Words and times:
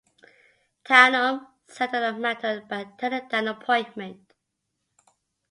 Thanom 0.83 1.45
settled 1.67 2.15
the 2.15 2.19
matter 2.19 2.65
by 2.67 2.85
turning 2.99 3.27
down 3.27 3.45
the 3.45 3.51
appointment. 3.51 4.33